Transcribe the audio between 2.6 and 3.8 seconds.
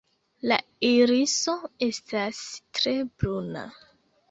tre bruna.